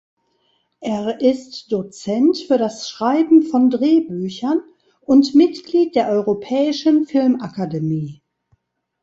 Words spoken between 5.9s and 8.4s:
der Europäischen Filmakademie.